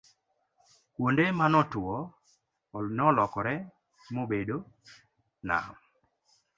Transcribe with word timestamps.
kuonde 0.93 1.23
ma 1.39 1.45
otwo 1.61 1.93
nolokore 2.97 3.55
mobedo 4.13 4.57
nam 5.47 5.65